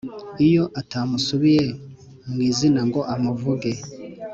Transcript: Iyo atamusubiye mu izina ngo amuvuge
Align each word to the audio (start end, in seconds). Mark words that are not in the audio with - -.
Iyo 0.47 0.63
atamusubiye 0.81 1.65
mu 2.31 2.39
izina 2.49 2.81
ngo 2.87 3.01
amuvuge 3.13 3.71